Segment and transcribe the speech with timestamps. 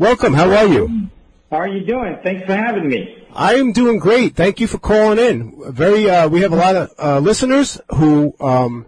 [0.00, 0.32] Welcome.
[0.32, 1.10] How are you?
[1.50, 2.16] How are you doing?
[2.22, 3.22] Thanks for having me.
[3.34, 4.34] I am doing great.
[4.34, 5.74] Thank you for calling in.
[5.74, 8.86] Very, uh, we have a lot of uh, listeners who um,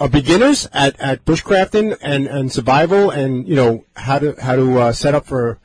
[0.00, 4.78] are beginners at, at bushcrafting and, and survival, and you know how to how to
[4.78, 5.58] uh, set up for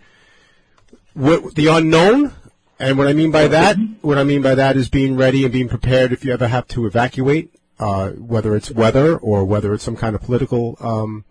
[1.13, 2.33] what, the unknown.
[2.77, 5.53] And what I mean by that, what I mean by that is being ready and
[5.53, 9.85] being prepared if you ever have to evacuate, uh, whether it's weather or whether it's
[9.85, 11.23] some kind of political um,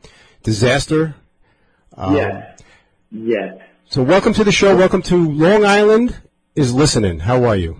[0.42, 1.16] disaster.
[1.98, 2.59] Um, yes.
[3.10, 3.58] Yes.
[3.86, 4.76] So welcome to the show.
[4.76, 6.16] Welcome to Long Island
[6.54, 7.18] is listening.
[7.18, 7.76] How are you?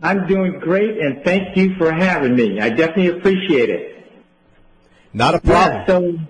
[0.00, 2.60] I'm doing great, and thank you for having me.
[2.60, 4.06] I definitely appreciate it.
[5.12, 6.28] Not a problem.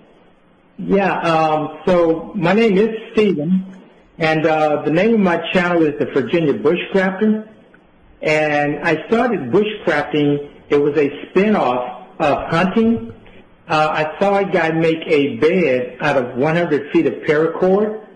[0.79, 3.83] Yeah, so, yeah, um, so my name is Steven,
[4.17, 7.47] and uh, the name of my channel is the Virginia Bushcrafter.
[8.23, 10.49] And I started bushcrafting.
[10.69, 13.13] It was a spin-off of hunting.
[13.67, 18.06] Uh, I saw a guy make a bed out of 100 feet of paracord.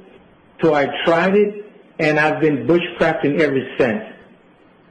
[0.62, 1.66] So I tried it,
[2.00, 4.04] and I've been bushcrafting ever since.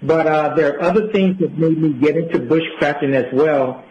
[0.03, 3.85] But uh, there are other things that made me get into bushcrafting as well.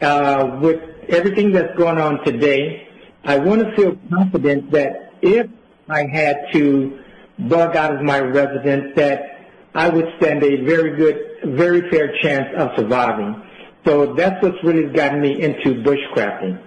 [0.00, 2.88] Uh, with everything that's going on today,
[3.24, 5.48] I want to feel confident that if
[5.88, 6.98] I had to
[7.38, 12.48] bug out of my residence, that I would stand a very good, very fair chance
[12.56, 13.42] of surviving.
[13.86, 16.60] So that's what's really gotten me into bushcrafting.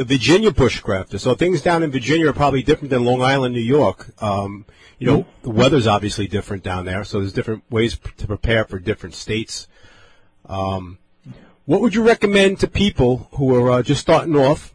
[0.00, 1.20] The Virginia bushcrafter.
[1.20, 4.14] So things down in Virginia are probably different than Long Island, New York.
[4.22, 4.64] Um,
[4.98, 8.64] you know, the weather's obviously different down there, so there's different ways p- to prepare
[8.64, 9.68] for different states.
[10.46, 10.96] Um,
[11.66, 14.72] what would you recommend to people who are uh, just starting off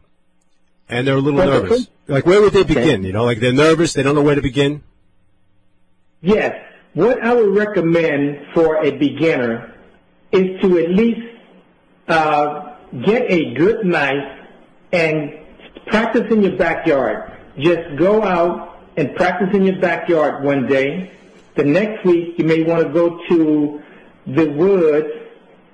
[0.89, 1.87] and they're a little the nervous?
[2.05, 3.01] Like, where would they begin?
[3.01, 4.83] You know, like they're nervous, they don't know where to begin.
[6.21, 6.55] Yes.
[6.93, 9.73] What I would recommend for a beginner
[10.31, 11.21] is to at least
[12.09, 14.44] uh, get a good knife
[14.95, 15.33] and
[15.87, 17.31] practice in your backyard.
[17.59, 21.11] Just go out and practice in your backyard one day.
[21.55, 23.81] The next week, you may want to go to
[24.27, 25.07] the woods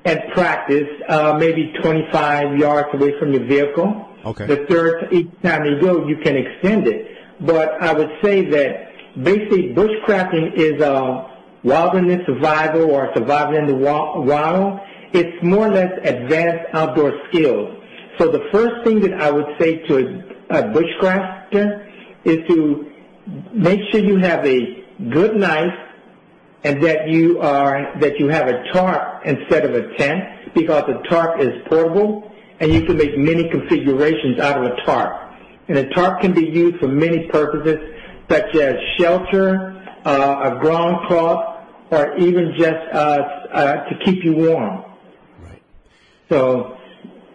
[0.05, 4.07] and practice uh, maybe 25 yards away from your vehicle.
[4.25, 4.47] Okay.
[4.47, 7.16] The third, each time you go, you can extend it.
[7.40, 8.91] But I would say that
[9.23, 11.29] basically bushcrafting is a
[11.63, 14.79] wilderness survival or survival in the wild.
[15.13, 17.81] It's more or less advanced outdoor skills.
[18.17, 19.97] So the first thing that I would say to
[20.49, 21.88] a, a bushcrafter
[22.23, 22.91] is to
[23.53, 25.73] make sure you have a good knife
[26.63, 31.09] and that you are that you have a tarp instead of a tent because a
[31.09, 35.33] tarp is portable and you can make many configurations out of a tarp.
[35.67, 37.78] And a tarp can be used for many purposes
[38.29, 44.33] such as shelter, uh, a ground cloth, or even just uh, uh, to keep you
[44.33, 44.85] warm.
[45.39, 45.61] Right.
[46.29, 46.78] So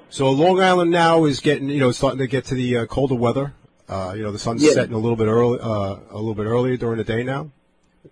[0.09, 3.15] So Long Island now is getting, you know, starting to get to the uh, colder
[3.15, 3.55] weather.
[3.89, 4.73] Uh, you know, the sun's Yeah.
[4.73, 7.51] setting a little bit early, uh, a little bit earlier during the day now.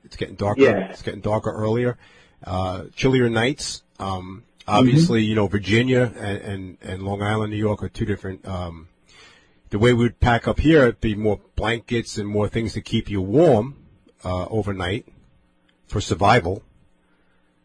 [0.05, 0.61] It's getting darker.
[0.61, 0.91] Yeah.
[0.91, 1.97] It's getting darker earlier.
[2.45, 3.83] Uh, chillier nights.
[3.99, 8.47] Um, obviously, you know, Virginia and, and, and Long Island, New York are two different,
[8.47, 8.89] um,
[9.71, 13.09] the way we'd pack up here, it'd be more blankets and more things to keep
[13.11, 13.77] you warm,
[14.25, 15.07] uh, overnight
[15.87, 16.63] for survival.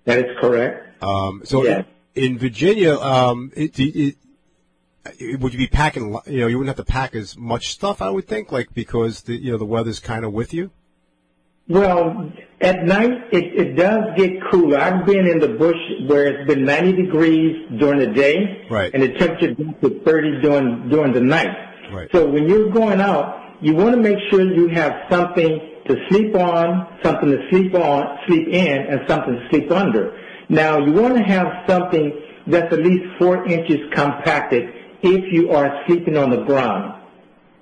[0.06, 1.04] that is correct.
[1.04, 1.84] Um, so Yeah.
[2.16, 4.16] In Virginia, um, it, it,
[5.20, 6.18] it, would you be packing?
[6.26, 9.22] You know, you wouldn't have to pack as much stuff, I would think, like because
[9.22, 10.72] the you know the weather's kind of with you.
[11.68, 12.32] Well,
[12.62, 14.80] at night it, it does get cooler.
[14.80, 15.78] I've been in the bush
[16.08, 18.92] where it's been 90 degrees during the day, Right.
[18.92, 21.56] and the temperature drops to 30 during during the night.
[21.94, 22.10] Right.
[22.12, 26.36] So when you're going out, you want to make sure you have something to sleep
[26.36, 30.19] on, something to sleep on, sleep in, and something to sleep under.
[30.50, 32.12] Now you want to have something
[32.48, 37.02] that's at least four inches compacted if you are sleeping on the ground,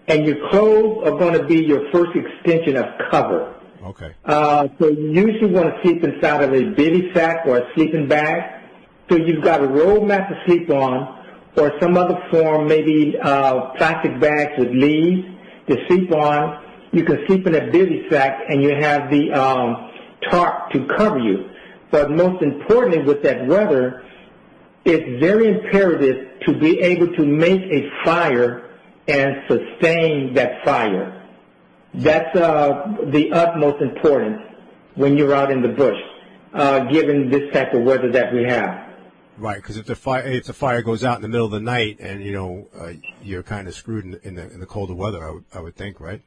[0.08, 3.54] and your clothes are going to be your first extension of cover.
[3.84, 4.16] Okay.
[4.26, 8.08] Uh, so you usually want to sleep inside of a bivy sack or a sleeping
[8.08, 8.64] bag.
[9.10, 11.24] So you've got a roll mat to sleep on,
[11.58, 15.28] or some other form, maybe uh, plastic bags with leaves
[15.70, 16.64] to sleep on.
[16.92, 19.92] You can sleep in a bivy sack, and you have the um,
[20.30, 21.50] tarp to cover you.
[21.92, 24.04] But most importantly, with that weather,
[24.86, 28.70] it's very imperative to be able to make a fire
[29.08, 31.14] and sustain that fire.
[31.94, 34.42] That's uh, the utmost importance
[34.96, 35.98] when you're out in the bush,
[36.54, 38.88] uh, given this type of weather that we have.
[39.38, 41.60] Right, because if the fire if the fire goes out in the middle of the
[41.60, 44.96] night and you know uh, you're kind of screwed in, in the in the colder
[44.96, 46.22] weather, I would I would think, right?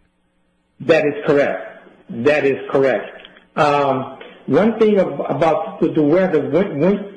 [0.80, 1.88] That is correct.
[2.08, 3.26] That is correct.
[3.56, 4.19] Um,
[4.50, 6.41] one thing about the, the weather,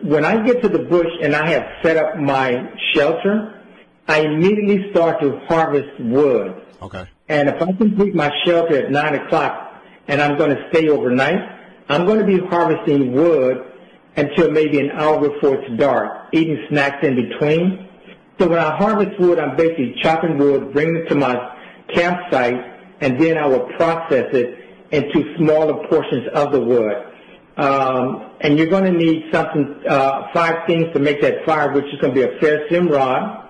[0.04, 3.60] when I get to the bush and I have set up my shelter,
[4.08, 6.62] I immediately start to harvest wood.
[6.84, 7.08] Okay.
[7.30, 11.42] And if I complete my shelter at 9 o'clock and I'm going to stay overnight,
[11.90, 13.66] I'm going to be harvesting wood
[14.16, 17.90] until maybe an hour before it's dark, eating snacks in between.
[18.38, 21.34] So when I harvest wood, I'm basically chopping wood, bringing it to my
[21.96, 22.64] campsite,
[23.02, 24.60] and then I will process it
[24.92, 27.10] into smaller portions of the wood.
[27.58, 31.86] Um, and you're going to need something, uh, five things to make that fire, which
[31.86, 33.50] is going to be a ferrocerium rod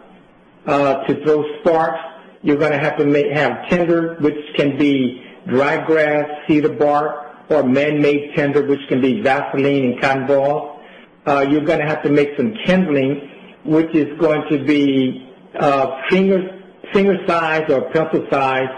[0.66, 2.00] uh, to throw sparks.
[2.42, 7.50] You're going to have to make, have tinder, which can be dry grass, cedar bark,
[7.50, 10.82] or man-made tinder, which can be Vaseline and cotton balls.
[11.26, 13.30] Uh, you're going to have to make some kindling,
[13.64, 16.60] which is going to be uh, finger
[16.94, 18.70] finger size or pencil size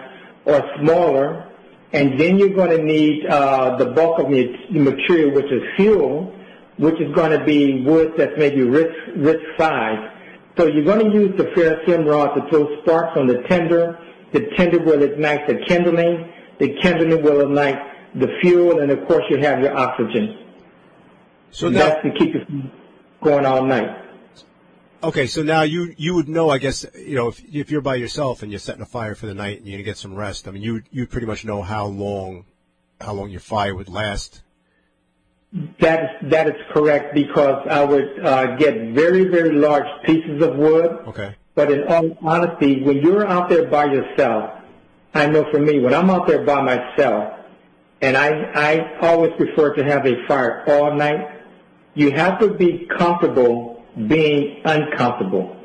[0.45, 1.51] or smaller.
[1.93, 6.33] And then you're going to need uh, the bulk of the material, which is fuel,
[6.77, 10.11] which is going to be wood that's maybe wrist, wrist size.
[10.57, 13.99] So you're going to use the ferrocerium rod to throw sparks on the tinder.
[14.33, 16.31] The tinder will ignite the kindling.
[16.59, 17.79] The kindling will ignite
[18.15, 20.37] the fuel, and of course you have your oxygen.
[21.51, 22.47] So that's to keep it
[23.21, 24.05] going all night.
[25.03, 27.95] Okay, so now you you would know, I guess, you know, if if you're by
[27.95, 30.47] yourself and you're setting a fire for the night and you're gonna get some rest.
[30.47, 32.45] I mean, you you pretty much know how long
[33.01, 34.42] how long your fire would last.
[35.80, 40.56] That is, that is correct because I would uh, get very, very large pieces of
[40.57, 40.92] wood.
[41.07, 41.36] Okay.
[41.53, 44.51] But in all honesty, when you're out there by yourself,
[45.13, 47.39] I know for me, when I'm out there by myself,
[48.01, 51.42] and I, I always prefer to have a fire all night,
[51.94, 53.75] you have to be comfortable
[54.07, 55.56] being uncomfortable.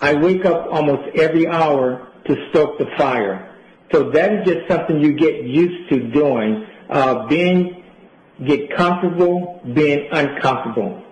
[0.00, 3.54] I wake up almost every hour to stoke the fire.
[3.92, 7.84] So that is just something you get used to doing, uh, being,
[8.44, 11.02] get comfortable being uncomfortable.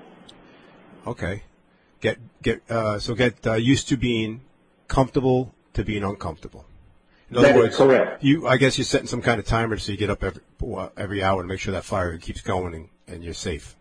[1.06, 1.42] Okay.
[2.00, 4.42] Get get uh, so get uh, used to being
[4.88, 6.66] comfortable to being uncomfortable.
[7.30, 8.22] In other That words, correct.
[8.22, 10.42] you I guess you're setting some kind of timer so you get up every
[10.96, 13.76] every hour to make sure that fire keeps going and, and you're safe.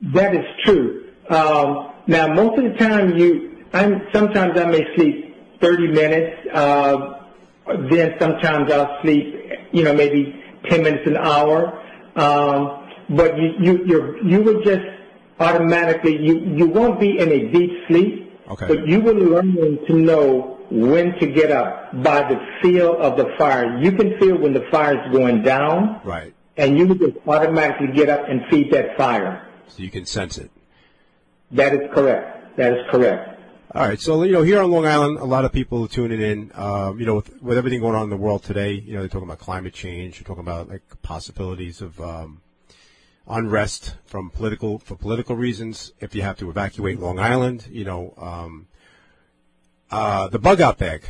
[0.00, 1.08] That is true.
[1.28, 6.48] Um, now, most of the time, you, I'm sometimes I may sleep 30 minutes.
[6.52, 7.22] Uh,
[7.90, 9.34] then sometimes I'll sleep,
[9.72, 11.82] you know, maybe 10 minutes an hour.
[12.16, 14.84] Um, but you, you, you're, you will just
[15.40, 18.32] automatically, you, you won't be in a deep sleep.
[18.48, 18.66] Okay.
[18.68, 19.54] But you will learn
[19.86, 23.78] to know when to get up by the feel of the fire.
[23.78, 26.32] You can feel when the fire is going down, Right.
[26.56, 29.48] and you will just automatically get up and feed that fire.
[29.68, 30.50] So you can sense it.
[31.52, 32.56] That is correct.
[32.56, 33.40] That is correct.
[33.74, 34.00] All right.
[34.00, 36.50] So, you know, here on Long Island, a lot of people are tuning in.
[36.54, 39.08] Um, you know, with, with everything going on in the world today, you know, they're
[39.08, 40.18] talking about climate change.
[40.18, 42.40] They're talking about like possibilities of um,
[43.28, 45.92] unrest from political for political reasons.
[46.00, 48.68] If you have to evacuate Long Island, you know, um,
[49.90, 51.08] uh, the bug out bag.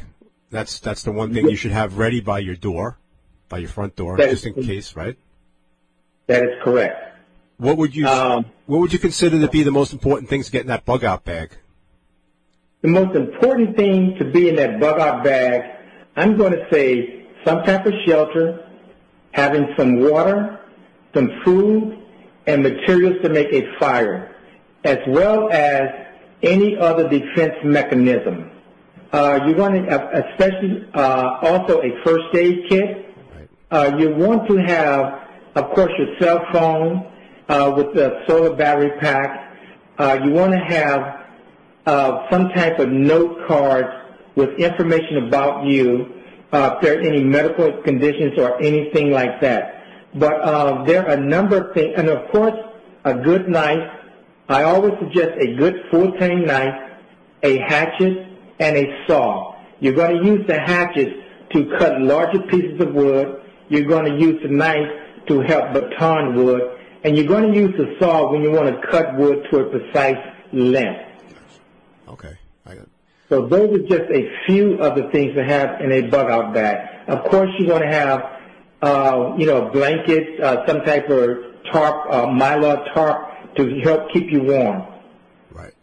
[0.51, 2.99] That's that's the one thing you should have ready by your door,
[3.49, 5.19] by your front door, That just in case, right?
[6.27, 7.06] That is correct.
[7.59, 10.53] What would you Um, What would you consider to be the most important things to
[10.53, 11.51] get in that bug out bag?
[12.83, 15.63] The most important thing to be in that bug out bag,
[16.17, 18.67] I'm going to say some type of shelter,
[19.33, 20.59] having some water,
[21.15, 21.97] some food,
[22.47, 24.35] and materials to make a fire,
[24.85, 25.83] as well as
[26.43, 28.51] any other defense mechanism.
[29.13, 33.15] Uh, you're going to, especially uh, also a first aid kit.
[33.35, 33.49] Right.
[33.71, 37.13] Uh, you want to have, of course, your cell phone
[37.49, 39.59] uh, with the solar battery pack.
[39.99, 41.27] Uh, you want to have
[41.87, 43.89] uh, some type of note cards
[44.35, 46.13] with information about you,
[46.53, 49.85] uh, if there are any medical conditions or anything like that.
[50.15, 52.55] But uh, there are a number of things, and of course,
[53.05, 53.91] a good knife.
[54.49, 56.99] I always suggest a good full-tang knife,
[57.43, 58.27] a hatchet,
[58.59, 59.57] and a saw.
[59.81, 61.09] You're going to use the hatchet
[61.53, 63.43] to cut larger pieces of wood.
[63.69, 64.89] You're going to use the knife
[65.29, 66.63] to help baton wood.
[67.07, 69.65] And you're going to use the saw when you want to cut wood to a
[69.71, 70.19] precise
[70.53, 71.09] length.
[72.09, 72.37] Okay.
[72.67, 72.89] I got.
[73.29, 76.53] So those are just a few of the things to have in a bug out
[76.53, 77.09] bag.
[77.09, 78.25] Of course, you're going to have,
[78.83, 81.39] uh, you know, blankets, uh, some type of
[81.73, 84.83] tarp, uh, mylar tarp to help keep you warm.
[85.53, 85.75] Right.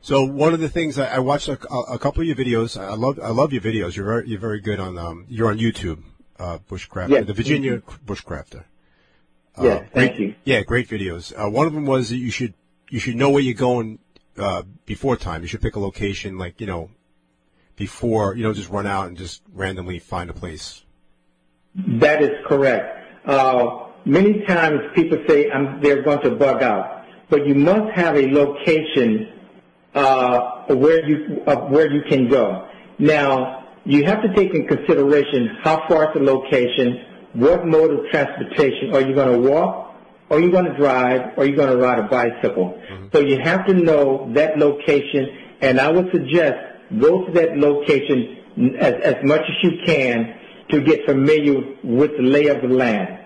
[0.00, 2.80] So one of the things I, I watched a, a couple of your videos.
[2.80, 3.96] I love I love your videos.
[3.96, 6.04] You're very you're very good on um you're on YouTube,
[6.38, 7.26] uh, bushcrafter, Yes.
[7.26, 8.64] the Virginia bushcrafter.
[9.56, 10.34] Uh, thank great- you.
[10.44, 11.32] Yeah, great videos.
[11.36, 12.54] Uh, one of them was that you should
[12.88, 13.98] you should know where you're going
[14.38, 15.42] uh, before time.
[15.42, 16.90] You should pick a location like you know
[17.76, 20.84] before you know just run out and just randomly find a place.
[21.74, 22.98] That is correct.
[23.26, 28.16] Uh, many times people say um, they're going to bug out, but you must have
[28.16, 29.32] a location
[29.94, 32.68] uh, where you where you can go.
[32.98, 37.04] Now, you have to take in consideration how far is the location,
[37.34, 38.94] what mode of transportation.
[38.94, 39.94] Are you going to walk?
[40.30, 41.36] Are you going to drive?
[41.36, 42.80] Or are you going to ride a bicycle?
[42.90, 43.06] Mm-hmm.
[43.12, 45.28] So you have to know that location,
[45.60, 46.54] and I would suggest
[46.98, 50.36] go to that location as, as much as you can
[50.70, 53.18] to get familiar with the lay of the land.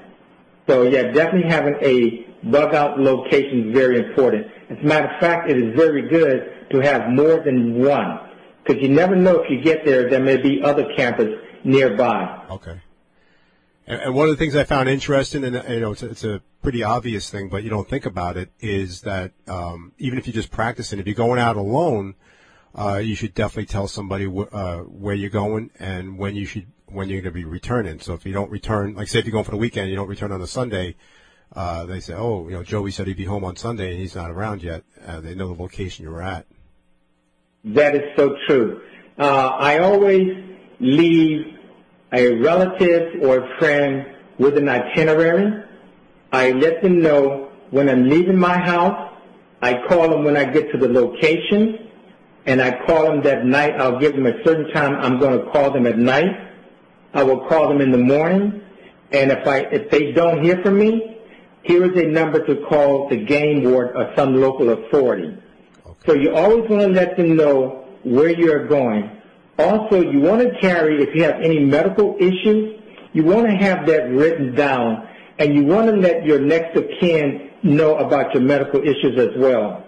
[0.66, 4.46] So yeah, definitely having a bug out location is very important.
[4.70, 8.18] As a matter of fact, it is very good to have more than one
[8.64, 12.44] because you never know if you get there, there may be other campers nearby.
[12.50, 12.80] Okay.
[13.86, 16.42] And, one of the things I found interesting, and you know, it's a, it's a,
[16.62, 20.32] pretty obvious thing, but you don't think about it, is that um, even if you're
[20.32, 22.14] just practicing, if you're going out alone,
[22.74, 26.66] uh, you should definitely tell somebody wh- uh, where you're going and when you should
[26.86, 28.00] when you're going to be returning.
[28.00, 30.08] So if you don't return, like say if you're going for the weekend, you don't
[30.08, 30.96] return on a Sunday.
[31.52, 34.14] Uh, they say, oh, you know, Joey said he'd be home on Sunday and he's
[34.14, 34.84] not around yet.
[35.20, 36.46] They know the location you were at.
[37.64, 38.80] That is so true.
[39.18, 40.28] Uh, I always
[40.80, 41.54] leave
[42.14, 44.06] a relative or a friend
[44.38, 45.64] with an itinerary.
[46.32, 49.12] I let them know when I'm leaving my house.
[49.62, 51.88] I call them when I get to the location,
[52.46, 53.80] and I call them that night.
[53.80, 54.94] I'll give them a certain time.
[54.96, 56.50] I'm going to call them at night.
[57.14, 58.60] I will call them in the morning,
[59.12, 61.16] and if I if they don't hear from me,
[61.62, 65.36] here is a number to call the game ward or some local authority.
[65.86, 65.98] Okay.
[66.06, 69.10] So you always want to let them know where you're going.
[69.58, 72.80] Also, you want to carry, if you have any medical issues,
[73.12, 75.08] you want to have that written down,
[75.38, 79.30] and you want to let your next of kin know about your medical issues as
[79.36, 79.84] well.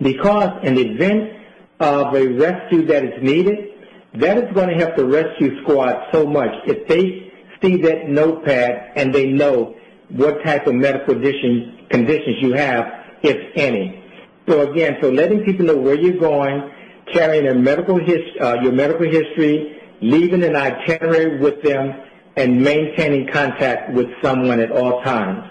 [0.00, 1.38] Because in the event
[1.80, 3.68] of a rescue that is needed,
[4.14, 6.50] that is going to help the rescue squad so much.
[6.66, 9.76] If they see that notepad and they know
[10.08, 12.86] what type of medical conditions, conditions you have,
[13.22, 14.02] if any.
[14.48, 16.70] So again, so letting people know where you're going,
[17.12, 21.92] carrying a medical his, uh, your medical history, leaving an itinerary with them,
[22.36, 25.44] and maintaining contact with someone at all times.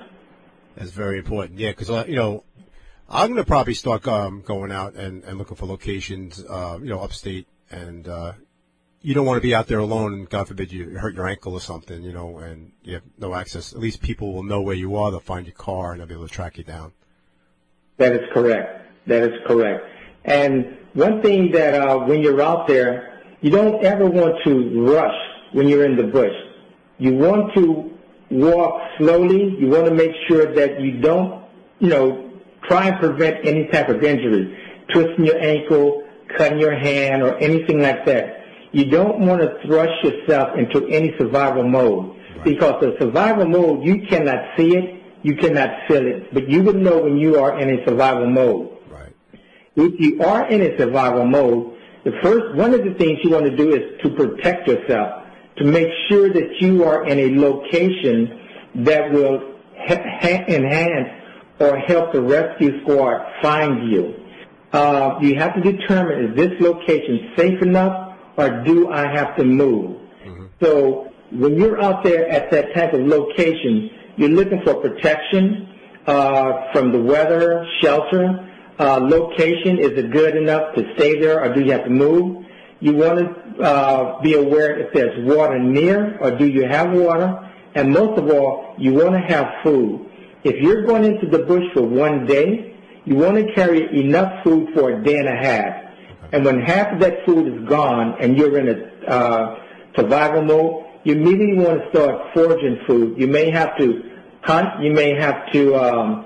[0.76, 1.60] That's very important.
[1.60, 2.44] Yeah, because uh, you know,
[3.10, 6.90] I'm going to probably start um, going out and, and looking for locations, uh, you
[6.90, 8.34] know, upstate, and uh,
[9.02, 11.54] you don't want to be out there alone, and God forbid you hurt your ankle
[11.54, 13.74] or something, you know, and you have no access.
[13.74, 15.12] At least people will know where you are.
[15.12, 16.94] They'll find your car and they'll be able to track you down.
[17.98, 18.88] That is correct.
[19.08, 19.86] That is correct.
[20.26, 25.16] And one thing that uh, when you're out there, you don't ever want to rush
[25.54, 26.34] when you're in the bush.
[26.98, 27.92] You want to
[28.30, 29.56] walk slowly.
[29.60, 31.46] You want to make sure that you don't,
[31.80, 32.32] you know,
[32.68, 34.58] try and prevent any type of injury,
[34.94, 38.38] twisting your ankle, cutting your hand, or anything like that.
[38.72, 42.44] You don't want to thrust yourself into any survival mode right.
[42.46, 46.74] because the survival mode, you cannot see it, you cannot feel it, but you will
[46.74, 48.71] know when you are in a survival mode.
[49.76, 53.46] If you are in a survival mode, the first, one of the things you want
[53.46, 55.24] to do is to protect yourself,
[55.58, 58.40] to make sure that you are in a location
[58.84, 61.10] that will ha- enhance
[61.60, 64.16] or help the rescue squad find you.
[64.74, 69.44] Uh, you have to determine is this location safe enough or do I have to
[69.44, 69.98] move?
[70.26, 70.46] Mm-hmm.
[70.62, 75.68] So when you're out there at that type of location, you're looking for protection
[76.08, 78.48] uh, from the weather, shelter.
[78.82, 82.44] Uh, location, is it good enough to stay there or do you have to move?
[82.80, 87.48] You want to uh, be aware if there's water near or do you have water?
[87.76, 90.10] And most of all, you want to have food.
[90.44, 94.70] If you're going into the bush for one day, you want to carry enough food
[94.74, 95.92] for a day and a half.
[96.32, 99.64] And when half of that food is gone and you're in a uh,
[99.96, 103.16] survival mode, you immediately want to start foraging food.
[103.16, 104.02] You may have to
[104.42, 104.82] hunt.
[104.84, 106.26] You may have to um,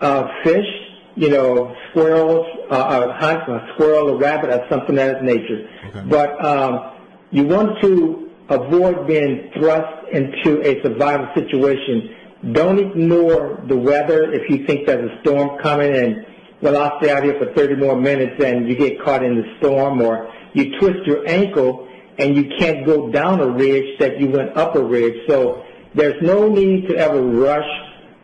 [0.00, 0.66] uh, fish.
[1.14, 5.68] You know, squirrels, uh, uh, hunt a squirrel, a rabbit, or something of that nature.
[5.88, 6.02] Okay.
[6.08, 6.92] But um,
[7.30, 12.16] you want to avoid being thrust into a survival situation.
[12.52, 16.26] Don't ignore the weather if you think there's a storm coming and
[16.60, 19.56] well, I'll stay out here for 30 more minutes and you get caught in the
[19.58, 21.88] storm or you twist your ankle
[22.18, 25.26] and you can't go down a ridge that you went up a ridge.
[25.28, 25.64] So
[25.94, 27.68] there's no need to ever rush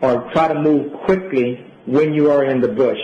[0.01, 2.99] or try to move quickly when you are in the bush.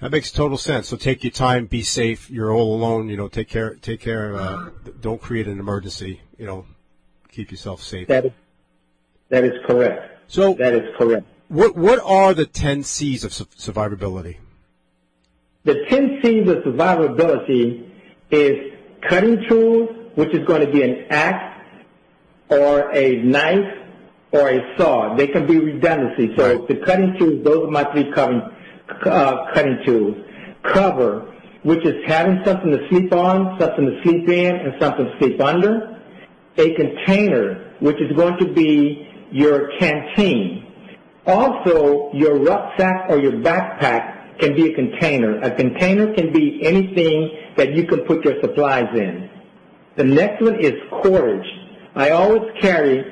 [0.00, 0.88] That makes total sense.
[0.88, 2.28] So take your time, be safe.
[2.28, 3.08] You're all alone.
[3.08, 3.76] You know, take care.
[3.76, 4.34] Take care.
[4.34, 6.20] Uh, don't create an emergency.
[6.38, 6.66] You know,
[7.30, 8.08] keep yourself safe.
[8.08, 8.32] That is,
[9.28, 10.24] that is correct.
[10.26, 11.26] So that is correct.
[11.48, 14.38] What what are the ten C's of su- survivability?
[15.64, 17.88] The ten C's of survivability
[18.30, 18.72] is
[19.08, 21.60] cutting tools, which is going to be an axe
[22.48, 23.81] or a knife
[24.32, 25.14] or a saw.
[25.14, 26.34] They can be redundancy.
[26.36, 26.68] So right.
[26.68, 28.42] the cutting tools, those are my three cutting,
[29.04, 30.16] uh, cutting tools.
[30.62, 31.28] Cover.
[31.62, 35.40] which is having something to sleep on, something to sleep in, and something to sleep
[35.40, 36.00] under.
[36.58, 40.66] A container, which is going to be your canteen.
[41.26, 45.40] Also, your rucksack or your backpack can be a container.
[45.40, 49.30] A container can be anything that you can put your supplies in.
[49.96, 51.46] The next one is cordage.
[51.94, 53.04] I always carry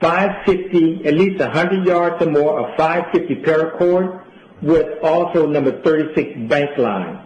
[0.00, 4.22] 550, at least 100 yards or more of 550 paracord
[4.62, 7.22] with also number 36 bank line.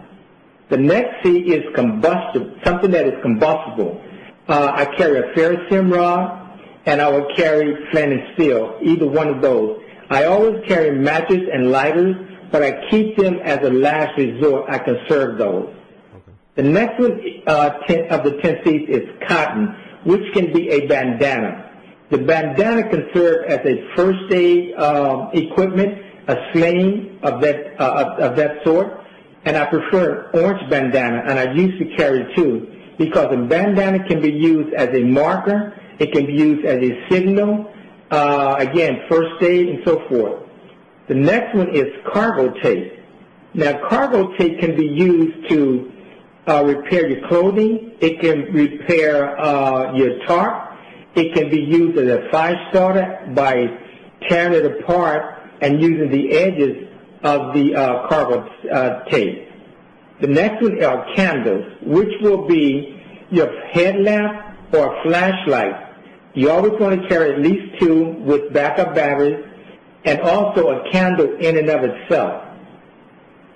[0.69, 4.01] The next C is combustible, something that is combustible.
[4.47, 9.27] Uh, I carry a ferrocerium rod and I will carry flint and steel, either one
[9.27, 9.81] of those.
[10.09, 12.15] I always carry matches and lighters,
[12.51, 14.69] but I keep them as a last resort.
[14.69, 15.73] I conserve those.
[16.15, 16.31] Okay.
[16.55, 19.75] The next one uh, ten, of the 10 C's is cotton,
[20.05, 21.70] which can be a bandana.
[22.11, 28.03] The bandana can serve as a first aid uh, equipment, a sling of that, uh,
[28.03, 28.99] of, of that sort,
[29.45, 34.21] and I prefer orange bandana, and I used to carry two, because a bandana can
[34.21, 37.71] be used as a marker, it can be used as a signal,
[38.11, 40.43] uh, again, first aid and so forth.
[41.07, 42.99] The next one is cargo tape.
[43.53, 45.91] Now, cargo tape can be used to
[46.47, 47.93] uh, repair your clothing.
[48.01, 50.70] It can repair uh, your tarp.
[51.15, 53.67] It can be used as a fire starter by
[54.27, 56.87] tearing it apart and using the edges
[57.23, 59.49] of the uh, cargo uh, tape.
[60.21, 65.91] The next one are candles, which will be your headlamp or flashlight
[66.33, 69.45] you always want to carry at least two with backup batteries
[70.05, 72.47] and also a candle in and of itself.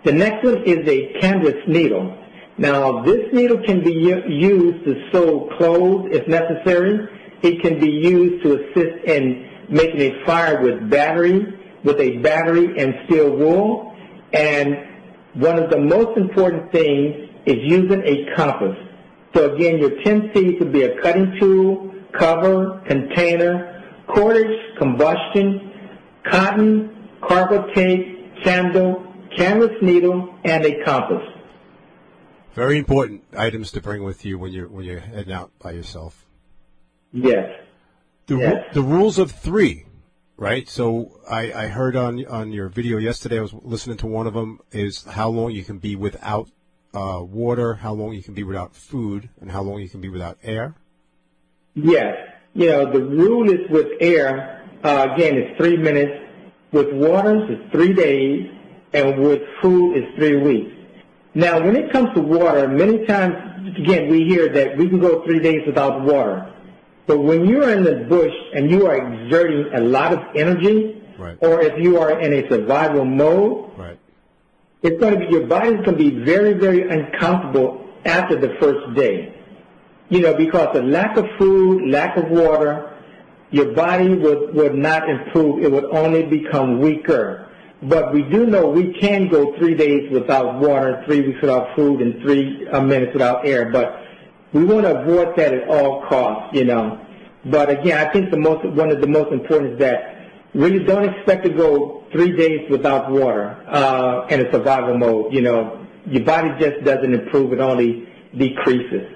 [0.04, 2.18] The next one is a canvas needle.
[2.58, 7.10] Now, this needle can be used to sew clothes if necessary.
[7.46, 11.46] It can be used to assist in making a fire with battery,
[11.84, 13.96] with a battery and steel wool.
[14.34, 14.76] And
[15.36, 18.76] one of the most important things is using a compass.
[19.36, 25.72] So again, your 10 C's would be a cutting tool, cover, container, cordage, combustion,
[26.24, 29.06] cotton, carpet tape, candle,
[29.38, 31.22] canvas needle, and a compass.
[32.56, 36.25] Very important items to bring with you when you're when you're heading out by yourself.
[37.16, 37.50] Yes.
[38.28, 38.74] The yes.
[38.74, 39.86] the rules of three,
[40.36, 40.68] right?
[40.68, 43.38] So I, I heard on on your video yesterday.
[43.40, 44.60] I was listening to one of them.
[44.72, 46.50] Is how long you can be without
[46.94, 50.10] uh, water, how long you can be without food, and how long you can be
[50.10, 50.76] without air.
[51.76, 52.16] Yes.
[52.54, 56.14] You know, the rule is with air, uh, again, it's three minutes.
[56.72, 58.50] With water, it's three days.
[58.94, 60.72] And with food, it's three weeks.
[61.34, 63.36] Now, when it comes to water, many times,
[63.78, 66.54] again, we hear that we can go three days without water.
[67.08, 71.38] But when you're in the bush and you are exerting a lot of energy, right.
[71.42, 74.00] or if you are in a survival mode, right.
[74.82, 78.96] it's going to be, your body's going to be very, very uncomfortable after the first
[78.96, 79.34] day.
[80.10, 82.92] You know, because of lack of food, lack of water,
[83.52, 85.64] your body would, would not improve.
[85.64, 87.50] It would only become weaker.
[87.84, 92.02] But we do know we can go three days without water, three weeks without food,
[92.02, 93.72] and three uh, minutes without air.
[93.72, 94.05] But
[94.56, 97.06] we want to avoid that at all costs, you know.
[97.44, 101.04] But again, I think the most, one of the most important is that really don't
[101.04, 105.34] expect to go three days without water uh, in a survival mode.
[105.34, 109.12] You know, your body just doesn't improve; it only decreases.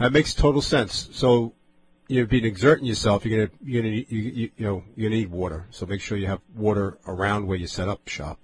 [0.00, 1.08] That makes total sense.
[1.12, 1.52] So
[2.08, 3.24] you've been exerting yourself.
[3.24, 5.68] You're know you need water.
[5.70, 8.40] So make sure you have water around where you set up shop.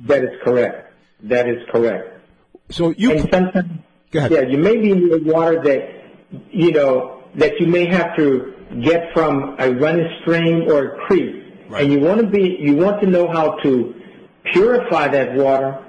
[0.00, 0.92] That is correct.
[1.22, 2.18] That is correct.
[2.70, 4.32] So you and sometimes, Go ahead.
[4.32, 5.82] Yeah, you may be in water that
[6.50, 11.44] you know that you may have to get from a running stream or a creek,
[11.68, 11.82] right.
[11.82, 13.94] and you want to be you want to know how to
[14.52, 15.86] purify that water.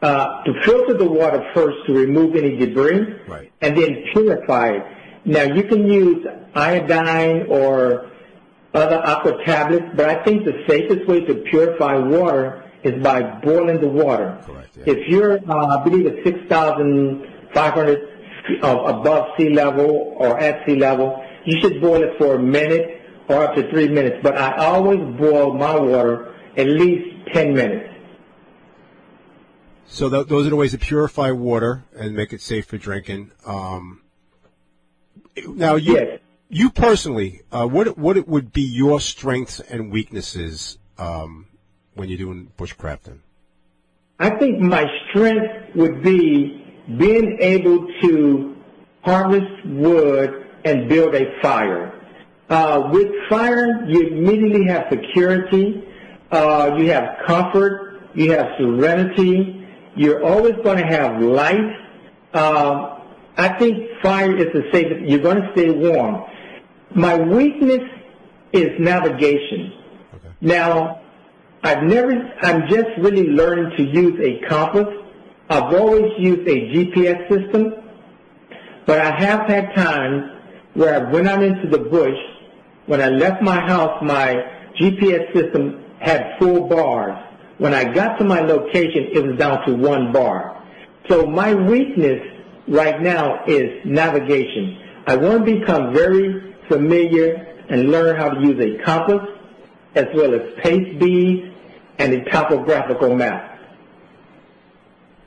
[0.00, 3.52] Uh, to filter the water first to remove any debris, right.
[3.60, 4.82] and then purify it.
[5.26, 8.10] Now you can use iodine or
[8.72, 13.80] other aqua tablets, but I think the safest way to purify water is by boiling
[13.80, 14.40] the water.
[14.42, 14.84] Correct, yeah.
[14.86, 18.08] If you're, uh, I believe it's 6,000 500
[18.62, 23.44] above sea level or at sea level, you should boil it for a minute or
[23.44, 24.18] up to three minutes.
[24.22, 27.94] But I always boil my water at least 10 minutes.
[29.86, 33.32] So th- those are the ways to purify water and make it safe for drinking.
[33.44, 34.02] Um,
[35.46, 36.20] now, you, yes.
[36.48, 41.46] you personally, uh, what what would be your strengths and weaknesses um,
[41.94, 43.18] when you're doing bushcrafting?
[44.20, 46.59] I think my strength would be
[46.98, 48.56] being able to
[49.02, 51.92] harvest wood and build a fire.
[52.48, 55.84] Uh, with fire, you immediately have security,
[56.32, 59.56] uh, you have comfort, you have serenity,
[59.96, 61.76] You're always going to have light.
[62.32, 63.02] Um,
[63.36, 65.00] I think fire is the safest.
[65.08, 66.24] You're going to stay warm.
[66.94, 67.82] My weakness
[68.52, 69.72] is navigation.
[70.14, 70.28] Okay.
[70.40, 71.00] Now,
[71.62, 74.88] I've never, I'm just really learning to use a compass.
[75.50, 77.74] I've always used a GPS system,
[78.86, 80.30] but I have had times
[80.74, 82.16] where when I'm into the bush,
[82.86, 84.44] when I left my house, my
[84.80, 87.18] GPS system had full bars.
[87.58, 90.64] When I got to my location, it was down to one bar.
[91.08, 92.22] So my weakness
[92.68, 94.78] right now is navigation.
[95.08, 99.28] I want to become very familiar and learn how to use a compass
[99.96, 101.52] as well as pace beads
[101.98, 103.49] and a topographical map.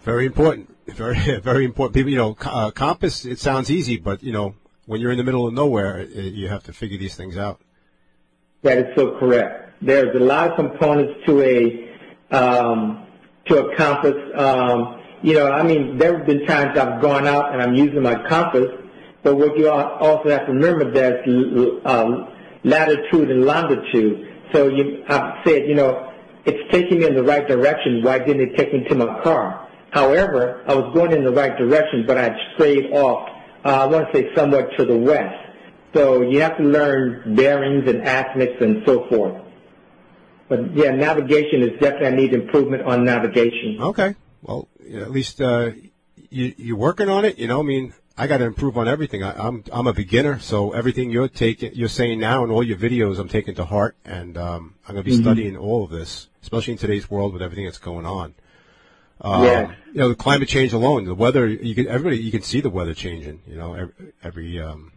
[0.03, 0.75] Very important.
[0.87, 1.95] Very, very important.
[1.95, 5.23] People, you know, uh, compass, it sounds easy, but, you know, when you're in the
[5.23, 7.61] middle of nowhere, it, you have to figure these things out.
[8.63, 9.73] That is so correct.
[9.81, 13.07] There's a lot of components to a, um,
[13.45, 14.15] to a compass.
[14.35, 18.01] Um, you know, I mean, there have been times I've gone out and I'm using
[18.01, 18.67] my compass,
[19.23, 21.25] but what you also have to remember, there's
[21.85, 22.29] uh,
[22.65, 24.27] latitude and longitude.
[24.51, 26.11] So you, I've said, you know,
[26.45, 28.03] it's taking me in the right direction.
[28.03, 29.62] Why didn't it take me to my car?
[29.93, 33.29] However, I was going in the right direction, but I had strayed off,
[33.63, 35.39] uh, I want to say somewhat to the west.
[35.93, 39.39] So you have to learn bearings and azimuths and so forth.
[40.49, 43.77] But yeah, navigation is definitely, I need improvement on navigation.
[43.79, 44.15] Okay.
[44.41, 45.71] Well, at least, uh,
[46.31, 49.21] you, you're working on it, you know, I mean, I got to improve on everything.
[49.21, 52.63] I, am I'm, I'm a beginner, so everything you're taking, you're saying now, and all
[52.63, 55.23] your videos, I'm taking to heart, and um, I'm going to be mm-hmm.
[55.23, 58.33] studying all of this, especially in today's world with everything that's going on.
[59.21, 59.71] Um, yeah.
[59.93, 61.47] You know, the climate change alone, the weather.
[61.47, 63.41] You can everybody, you can see the weather changing.
[63.47, 64.91] You know, every every, um,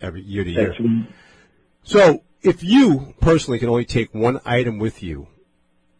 [0.00, 0.76] every year to year.
[1.82, 5.28] So, if you personally can only take one item with you,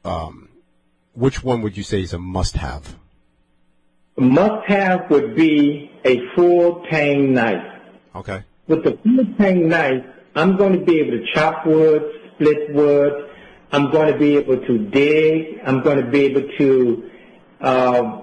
[0.05, 0.49] um,
[1.13, 2.97] which one would you say is a must-have?
[4.17, 7.81] A must-have would be a full tang knife.
[8.15, 8.43] Okay.
[8.67, 10.05] With the full tang knife,
[10.35, 12.03] I'm going to be able to chop wood,
[12.35, 13.30] split wood.
[13.73, 15.61] I'm going to be able to dig.
[15.65, 17.11] I'm going to be able to
[17.61, 18.23] uh,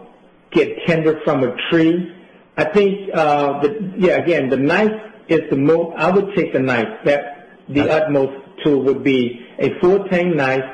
[0.52, 2.14] get timber from a tree.
[2.58, 5.96] I think, uh, the, yeah, again, the knife is the most.
[5.98, 6.88] I would take the knife.
[7.06, 7.90] That the okay.
[7.90, 10.66] utmost tool would be a full tang knife,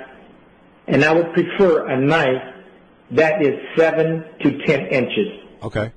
[0.88, 2.42] and I would prefer a knife
[3.12, 5.28] that is seven to ten inches.
[5.62, 5.92] Okay.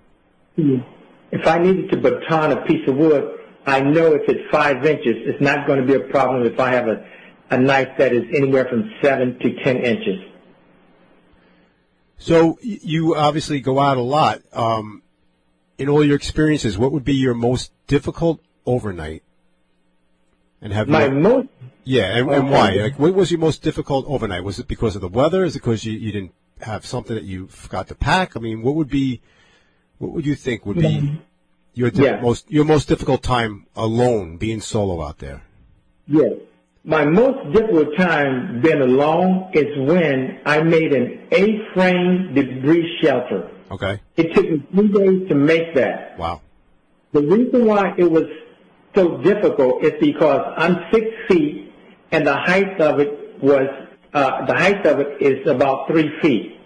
[0.57, 5.17] If I needed to baton a piece of wood, I know if it's five inches,
[5.27, 7.05] it's not going to be a problem if I have a,
[7.51, 10.21] a knife that is anywhere from seven to ten inches.
[12.19, 14.41] So you obviously go out a lot.
[14.53, 15.03] Um,
[15.79, 19.23] in all your experiences, what would be your most difficult overnight?
[20.63, 21.49] And have my you, most
[21.85, 22.73] yeah, and, and why?
[22.73, 24.43] Like, what was your most difficult overnight?
[24.43, 25.45] Was it because of the weather?
[25.45, 28.37] Is it because you, you didn't have something that you forgot to pack?
[28.37, 29.23] I mean, what would be,
[29.99, 31.21] what would you think would be
[31.75, 32.21] your di- yeah.
[32.21, 35.45] most your most difficult time alone, being solo out there?
[36.09, 36.33] Yes,
[36.87, 43.51] my most difficult time being alone is when I made an A-frame debris shelter.
[43.73, 44.01] Okay.
[44.17, 46.17] It took me three days to make that.
[46.17, 46.43] Wow.
[47.13, 48.27] The reason why it was
[48.95, 51.73] so difficult is because I'm six feet
[52.13, 53.69] and the height of it was
[54.15, 56.61] uh, the height of it is about three feet.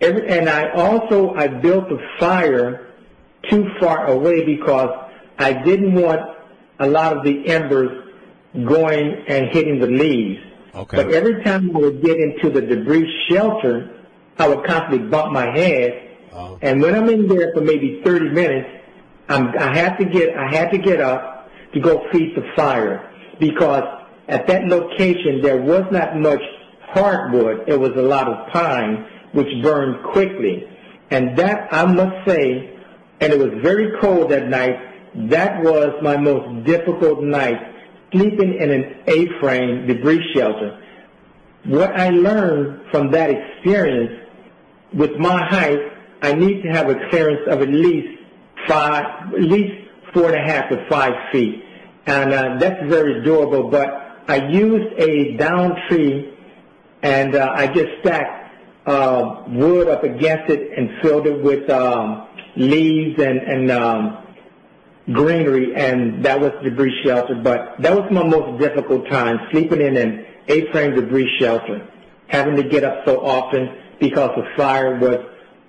[0.00, 2.88] Every, and I also, I built the fire
[3.48, 4.90] too far away because
[5.38, 6.22] I didn't want
[6.80, 8.03] a lot of the embers
[8.54, 10.40] going and hitting the leaves.
[10.74, 10.96] Okay.
[10.96, 13.90] But every time I would get into the debris shelter,
[14.38, 16.16] I would constantly bump my head.
[16.32, 16.58] Oh.
[16.62, 18.68] And when I'm in there for maybe 30 minutes,
[19.28, 23.10] I'm, I have to get, I had to get up to go feed the fire
[23.38, 23.82] because
[24.28, 26.42] at that location there was not much
[26.80, 30.68] hardwood, it was a lot of pine, which burned quickly.
[31.10, 32.78] And that, I must say,
[33.20, 34.78] and it was very cold that night,
[35.30, 37.73] that was my most difficult night,
[38.14, 40.80] sleeping in an A-frame debris shelter.
[41.66, 44.20] What I learned from that experience,
[44.92, 45.80] with my height,
[46.22, 48.20] I need to have a clearance of at least
[48.68, 51.62] five, at least four and a half to five feet.
[52.06, 53.88] And uh, that's very doable, but
[54.28, 56.32] I used a down tree
[57.02, 58.54] and uh, I just stacked
[58.86, 64.23] uh, wood up against it and filled it with um, leaves and, and um,
[65.12, 67.34] greenery, and that was debris shelter.
[67.34, 71.86] But that was my most difficult time, sleeping in an A-frame debris shelter,
[72.28, 75.18] having to get up so often because the fire was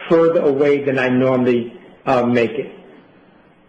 [0.10, 1.74] further away than I normally
[2.06, 2.72] uh, make it.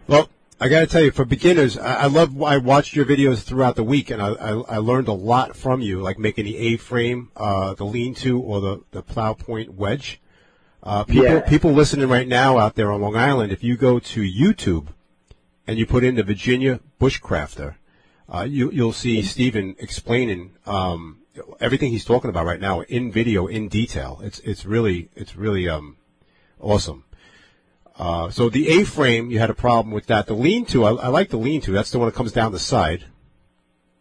[0.07, 2.41] Well, I got to tell you, for beginners, I, I love.
[2.41, 5.81] I watched your videos throughout the week, and I, I, I learned a lot from
[5.81, 10.19] you, like making the A-frame, uh, the lean-to, or the the plow point wedge.
[10.81, 11.39] Uh, people, Yeah.
[11.41, 14.87] people listening right now out there on Long Island, if you go to YouTube
[15.67, 17.75] and you put in the Virginia Bushcrafter,
[18.33, 21.19] uh, you, you'll see Steven explaining um,
[21.59, 24.19] everything he's talking about right now in video, in detail.
[24.23, 25.97] It's it's really it's really um,
[26.59, 27.03] awesome.
[27.97, 30.27] Uh, so the A-frame, you had a problem with that.
[30.27, 31.71] The lean-to, I, I like the lean-to.
[31.71, 33.05] That's the one that comes down the side.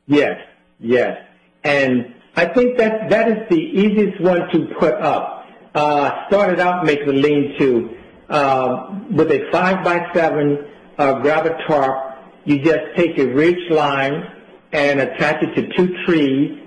[0.07, 0.38] Yes,
[0.79, 1.16] yes.
[1.64, 5.46] And I think that that is the easiest one to put up.
[5.74, 7.96] Uh, started out making a lean-to
[8.29, 10.66] uh, with a five by seven
[10.98, 12.18] uh, grab a tarp.
[12.44, 14.32] You just take a ridge line
[14.72, 16.61] and attach it to two trees,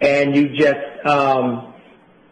[0.00, 1.74] and you just um,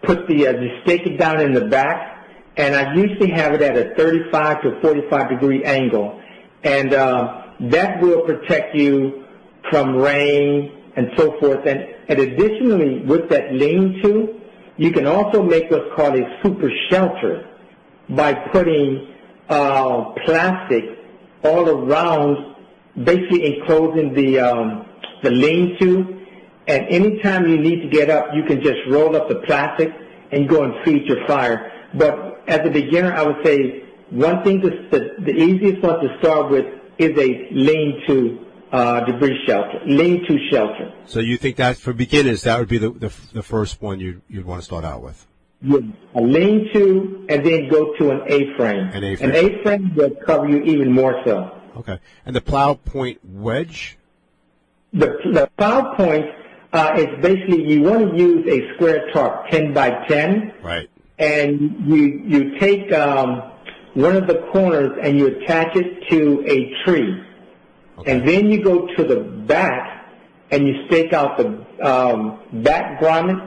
[0.03, 2.27] put the uh, you stake it down in the back.
[2.57, 6.21] And I usually have it at a 35 to 45 degree angle,
[6.63, 9.25] and uh, that will protect you
[9.71, 11.67] from rain and so forth.
[11.67, 14.41] And, and additionally, with that lean-to,
[14.77, 17.47] you can also make what's called a super shelter
[18.09, 19.15] by putting
[19.49, 20.85] uh, plastic
[21.43, 22.57] all around,
[23.05, 24.87] basically enclosing the um,
[25.23, 26.19] the lean-to.
[26.67, 29.91] And anytime you need to get up, you can just roll up the plastic
[30.31, 31.73] and go and feed your fire.
[31.95, 36.17] But as a beginner, I would say one thing to, the, the easiest one to
[36.21, 36.67] start with
[36.99, 40.93] is a lean-to uh, debris shelter, lean-to shelter.
[41.07, 44.23] So you think that for beginners, that would be the the, the first one you
[44.29, 45.27] you'd want to start out with.
[45.63, 45.79] Yeah.
[46.15, 48.89] A lean-to and then go to an A-frame.
[48.93, 49.31] An A-frame.
[49.31, 51.57] An A-frame will cover you even more so.
[51.77, 51.99] Okay.
[52.27, 53.97] And the plow point wedge.
[54.93, 56.27] The, the plow point
[56.73, 60.89] uh, is basically you want to use a square tarp, 10 by 10, Right.
[61.19, 63.43] and you you take um,
[63.95, 67.23] one of the corners and you attach it to a tree,
[67.99, 68.11] Okay.
[68.13, 70.07] and then you go to the back
[70.51, 71.47] and you stake out the
[71.87, 73.47] um, back grommet,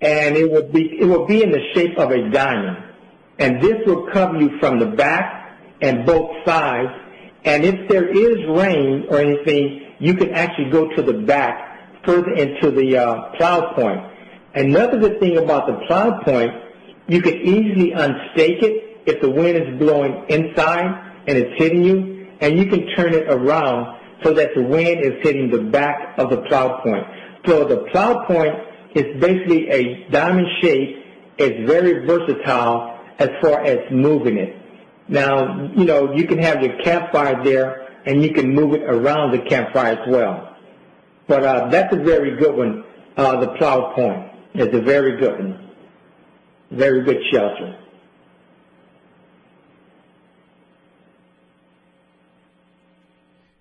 [0.00, 2.76] and it will be it will be in the shape of a diamond,
[3.38, 6.90] and this will cover you from the back and both sides.
[7.44, 12.32] And if there is rain or anything, you can actually go to the back further
[12.34, 14.00] into the uh, plow point.
[14.54, 16.50] Another good thing about the plow point,
[17.06, 22.26] you can easily unstake it if the wind is blowing inside and it's hitting you,
[22.40, 26.30] and you can turn it around so that the wind is hitting the back of
[26.30, 27.04] the plow point.
[27.46, 28.54] So the plow point
[28.94, 31.04] is basically a diamond shape.
[31.38, 34.56] It's very versatile as far as moving it.
[35.08, 39.32] Now, you know, you can have your campfire there and you can move it around
[39.32, 40.56] the campfire as well.
[41.26, 42.84] But uh, that's a very good one.
[43.16, 45.70] Uh, the plow point is a very good one.
[46.70, 47.78] Very good shelter.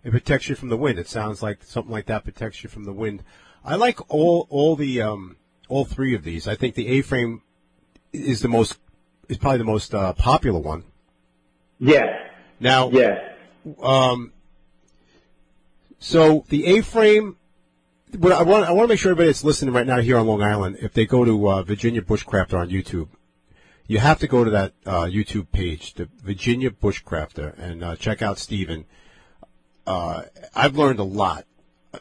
[0.03, 0.99] It protects you from the wind.
[0.99, 3.23] It sounds like something like that protects you from the wind.
[3.67, 5.35] I like all all the um,
[5.67, 6.47] all three of these.
[6.47, 7.41] I think the A-frame
[8.13, 8.77] is the most
[9.27, 10.85] is probably the most uh, popular one.
[11.79, 12.07] Yes,
[12.59, 13.19] Now, yes.
[13.81, 14.31] um,
[15.99, 17.35] so the A-frame.
[18.17, 20.25] What I want I want to make sure everybody that's listening right now here on
[20.25, 23.09] Long Island, if they go to uh, Virginia Bushcrafter on YouTube,
[23.85, 28.21] you have to go to that uh, YouTube page, the Virginia Bushcrafter, and uh, check
[28.21, 28.85] out Steven.
[29.85, 30.23] Uh,
[30.55, 31.45] I've learned a lot,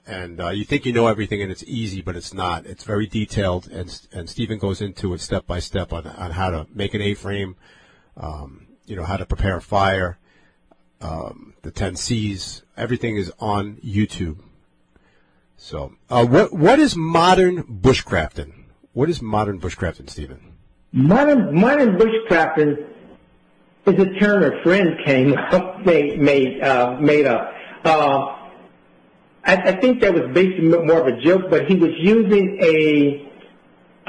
[0.06, 2.66] and uh, you think you know everything, and it's easy, but it's not.
[2.66, 6.50] It's very detailed, and and Steven goes into it step by step on on how
[6.50, 7.56] to make an A-frame,
[8.16, 10.18] um, you know, how to prepare a fire,
[11.00, 12.62] um, the 10 C's.
[12.76, 14.38] Everything is on YouTube.
[15.56, 18.52] So, uh, what what is modern bushcrafting?
[18.92, 20.52] What is modern bushcrafting, Steven?
[20.92, 22.86] Modern, modern bushcrafting
[23.86, 27.52] is a term a friend came up, made, made, uh, made up.
[27.84, 28.35] Uh,
[29.46, 33.30] I, I think that was basically more of a joke, but he was using a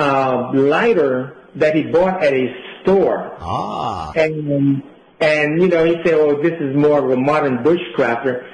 [0.01, 3.35] uh, lighter that he bought at a store.
[3.39, 4.81] Ah, And,
[5.19, 8.47] and, you know, he said, oh, this is more of a modern bushcrafter.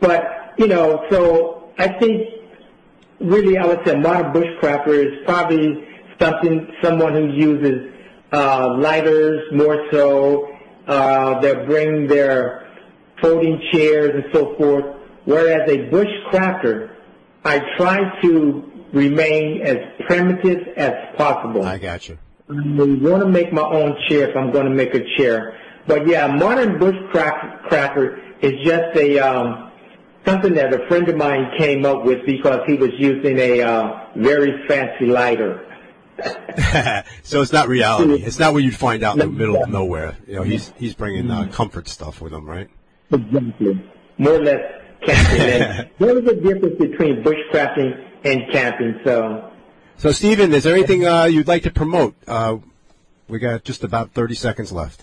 [0.00, 2.28] But, you know, so I think
[3.20, 5.86] really I would say modern bushcrafter is probably
[6.20, 7.92] something, someone who uses
[8.32, 10.48] uh, lighters more so.
[10.86, 12.68] Uh, they'll bring their
[13.20, 14.95] folding chairs and so forth.
[15.26, 16.90] Whereas a bushcrafter,
[17.44, 21.64] I try to remain as primitive as possible.
[21.64, 22.18] I got you.
[22.48, 25.58] I want to make my own chair if I'm going to make a chair.
[25.86, 29.72] But yeah, modern bushcrafter is just a um,
[30.24, 34.06] something that a friend of mine came up with because he was using a uh,
[34.14, 35.62] very fancy lighter.
[37.22, 38.22] so it's not reality.
[38.22, 40.16] It's not what you'd find out in the middle of nowhere.
[40.26, 42.70] You know, he's he's bringing uh, comfort stuff with him, right?
[43.10, 43.90] Exactly.
[44.18, 45.40] More or less camping.
[45.40, 49.00] and there is a difference between bushcrafting and camping.
[49.04, 49.50] So
[49.96, 52.14] So, Steven, is there anything uh, you'd like to promote?
[52.26, 52.58] Uh,
[53.28, 55.02] We got just about 30 seconds left.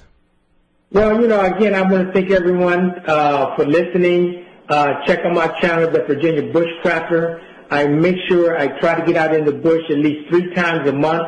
[0.91, 4.45] Well, you know, again, I want to thank everyone uh, for listening.
[4.69, 7.41] Uh, check out my channel, The Virginia Bushcrafter.
[7.69, 10.87] I make sure I try to get out in the bush at least three times
[10.87, 11.23] a month,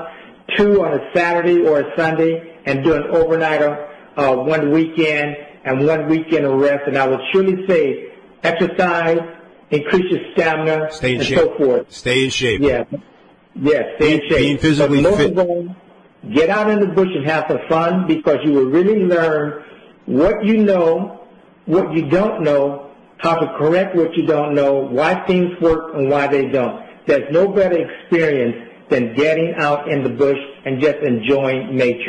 [0.56, 5.36] two on a Saturday or a Sunday, and do an overnighter uh, one weekend
[5.66, 6.84] and one weekend of rest.
[6.88, 8.14] And I would surely say
[8.46, 9.20] exercise,
[9.72, 11.38] increase your stamina, Stay in and shape.
[11.40, 11.92] so forth.
[11.92, 12.62] Stay in shape.
[12.62, 12.84] Yeah.
[13.56, 14.38] Yeah, stay in shape.
[14.38, 15.32] being physically But most fit.
[15.32, 15.76] of all,
[16.34, 19.64] get out in the bush and have some fun because you will really learn
[20.06, 21.22] what you know,
[21.66, 26.10] what you don't know, how to correct what you don't know, why things work and
[26.10, 26.84] why they don't.
[27.08, 28.56] There's no better experience
[28.90, 32.02] than getting out in the bush and just enjoying nature.